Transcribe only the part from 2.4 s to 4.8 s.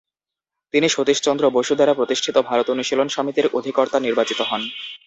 ভারত অনুশীলন সমিতির অধিকর্তা নির্বাচিত হন।